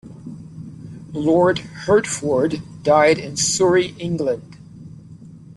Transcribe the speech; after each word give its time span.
Lord 1.13 1.59
Hertford 1.59 2.59
died 2.81 3.19
in 3.19 3.37
Surrey, 3.37 3.89
England. 3.99 4.57